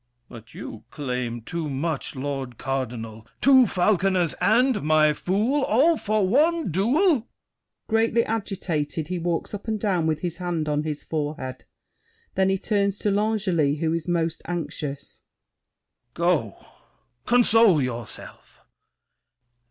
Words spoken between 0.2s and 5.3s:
But you claim too much, Lord Cardinal—two falconers and my